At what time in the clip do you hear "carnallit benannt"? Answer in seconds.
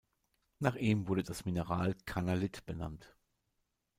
2.07-3.15